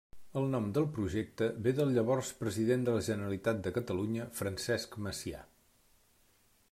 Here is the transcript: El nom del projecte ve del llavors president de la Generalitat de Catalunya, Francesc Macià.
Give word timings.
El 0.39 0.45
nom 0.53 0.69
del 0.77 0.85
projecte 0.93 1.49
ve 1.67 1.73
del 1.81 1.93
llavors 1.97 2.31
president 2.39 2.87
de 2.87 2.95
la 2.97 3.03
Generalitat 3.09 3.61
de 3.67 3.75
Catalunya, 3.79 4.27
Francesc 4.41 4.99
Macià. 5.09 5.45